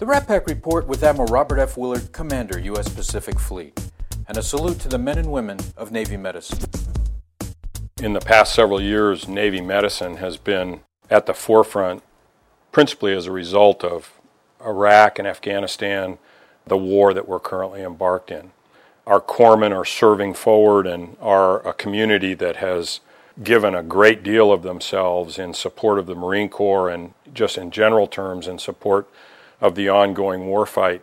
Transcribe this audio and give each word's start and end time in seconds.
The 0.00 0.06
Rat-Pac 0.06 0.46
Report 0.46 0.86
with 0.86 1.04
Admiral 1.04 1.28
Robert 1.28 1.58
F. 1.58 1.76
Willard, 1.76 2.10
Commander, 2.10 2.58
U.S. 2.58 2.88
Pacific 2.88 3.38
Fleet, 3.38 3.78
and 4.26 4.38
a 4.38 4.42
salute 4.42 4.78
to 4.78 4.88
the 4.88 4.96
men 4.96 5.18
and 5.18 5.30
women 5.30 5.58
of 5.76 5.92
Navy 5.92 6.16
medicine. 6.16 6.58
In 8.02 8.14
the 8.14 8.20
past 8.20 8.54
several 8.54 8.80
years, 8.80 9.28
Navy 9.28 9.60
medicine 9.60 10.16
has 10.16 10.38
been 10.38 10.80
at 11.10 11.26
the 11.26 11.34
forefront 11.34 12.02
principally 12.72 13.12
as 13.12 13.26
a 13.26 13.30
result 13.30 13.84
of 13.84 14.18
Iraq 14.64 15.18
and 15.18 15.28
Afghanistan, 15.28 16.16
the 16.66 16.78
war 16.78 17.12
that 17.12 17.28
we're 17.28 17.38
currently 17.38 17.82
embarked 17.82 18.30
in. 18.30 18.52
Our 19.06 19.20
corpsmen 19.20 19.76
are 19.76 19.84
serving 19.84 20.32
forward 20.32 20.86
and 20.86 21.14
are 21.20 21.60
a 21.68 21.74
community 21.74 22.32
that 22.32 22.56
has 22.56 23.00
given 23.44 23.74
a 23.74 23.82
great 23.82 24.22
deal 24.22 24.50
of 24.50 24.62
themselves 24.62 25.38
in 25.38 25.52
support 25.52 25.98
of 25.98 26.06
the 26.06 26.14
Marine 26.14 26.48
Corps 26.48 26.88
and 26.88 27.12
just 27.34 27.58
in 27.58 27.70
general 27.70 28.06
terms 28.06 28.48
in 28.48 28.58
support 28.58 29.06
of 29.60 29.74
the 29.74 29.88
ongoing 29.88 30.42
warfight. 30.42 31.00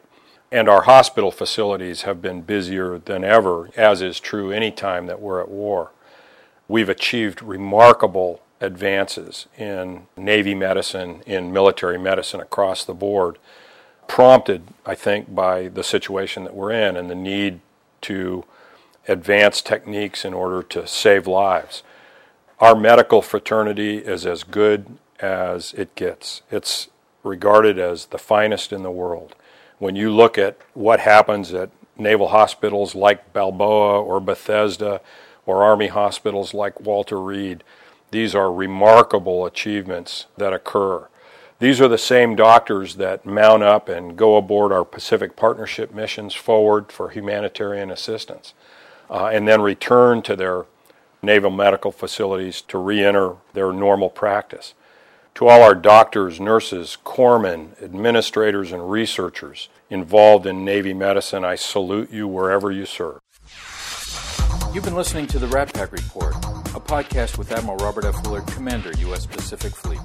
And 0.51 0.69
our 0.69 0.83
hospital 0.83 1.31
facilities 1.31 2.03
have 2.03 2.21
been 2.21 2.41
busier 2.41 2.97
than 2.99 3.23
ever, 3.23 3.69
as 3.75 4.01
is 4.01 4.19
true 4.19 4.51
any 4.51 4.71
time 4.71 5.05
that 5.07 5.21
we're 5.21 5.41
at 5.41 5.49
war. 5.49 5.91
We've 6.67 6.89
achieved 6.89 7.41
remarkable 7.41 8.41
advances 8.61 9.47
in 9.57 10.07
Navy 10.15 10.55
medicine, 10.55 11.21
in 11.25 11.51
military 11.51 11.97
medicine 11.97 12.39
across 12.39 12.83
the 12.83 12.93
board, 12.93 13.37
prompted, 14.07 14.63
I 14.85 14.95
think, 14.95 15.33
by 15.33 15.67
the 15.67 15.83
situation 15.83 16.43
that 16.45 16.55
we're 16.55 16.71
in 16.71 16.95
and 16.95 17.09
the 17.09 17.15
need 17.15 17.59
to 18.01 18.45
advance 19.07 19.61
techniques 19.61 20.25
in 20.25 20.33
order 20.33 20.63
to 20.63 20.87
save 20.87 21.27
lives. 21.27 21.83
Our 22.59 22.75
medical 22.75 23.21
fraternity 23.21 23.99
is 23.99 24.25
as 24.25 24.43
good 24.43 24.97
as 25.19 25.73
it 25.73 25.93
gets. 25.95 26.41
It's 26.51 26.89
regarded 27.27 27.77
as 27.77 28.07
the 28.07 28.17
finest 28.17 28.73
in 28.73 28.83
the 28.83 28.91
world. 28.91 29.35
When 29.79 29.95
you 29.95 30.11
look 30.11 30.37
at 30.37 30.57
what 30.73 31.01
happens 31.01 31.53
at 31.53 31.69
naval 31.97 32.29
hospitals 32.29 32.95
like 32.95 33.33
Balboa 33.33 34.01
or 34.01 34.19
Bethesda 34.19 35.01
or 35.45 35.63
Army 35.63 35.87
hospitals 35.87 36.53
like 36.53 36.79
Walter 36.81 37.21
Reed, 37.21 37.63
these 38.11 38.33
are 38.33 38.51
remarkable 38.51 39.45
achievements 39.45 40.27
that 40.37 40.53
occur. 40.53 41.07
These 41.59 41.81
are 41.81 41.87
the 41.87 41.97
same 41.97 42.35
doctors 42.35 42.95
that 42.95 43.25
mount 43.25 43.63
up 43.63 43.89
and 43.89 44.15
go 44.15 44.37
aboard 44.37 44.71
our 44.71 44.85
Pacific 44.85 45.35
Partnership 45.35 45.93
missions 45.93 46.33
forward 46.35 46.91
for 46.91 47.09
humanitarian 47.09 47.89
assistance 47.89 48.53
uh, 49.09 49.29
and 49.33 49.47
then 49.47 49.61
return 49.61 50.21
to 50.23 50.35
their 50.35 50.65
naval 51.21 51.49
medical 51.49 51.91
facilities 51.91 52.61
to 52.61 52.77
re 52.77 53.03
enter 53.03 53.35
their 53.53 53.73
normal 53.73 54.09
practice. 54.09 54.73
To 55.37 55.47
all 55.47 55.61
our 55.61 55.75
doctors, 55.75 56.39
nurses, 56.39 56.97
corpsmen, 57.05 57.79
administrators, 57.79 58.71
and 58.71 58.89
researchers 58.89 59.69
involved 59.87 60.47
in 60.47 60.65
Navy 60.65 60.95
medicine, 60.95 61.45
I 61.45 61.53
salute 61.53 62.11
you 62.11 62.27
wherever 62.27 62.71
you 62.71 62.87
serve. 62.87 63.19
You've 64.73 64.83
been 64.83 64.95
listening 64.95 65.27
to 65.27 65.37
the 65.37 65.45
Rat-Pac 65.45 65.91
Report, 65.91 66.33
a 66.37 66.79
podcast 66.79 67.37
with 67.37 67.51
Admiral 67.51 67.77
Robert 67.77 68.05
F. 68.05 68.25
Willard, 68.25 68.47
Commander, 68.47 68.91
U.S. 68.97 69.27
Pacific 69.27 69.75
Fleet. 69.75 69.99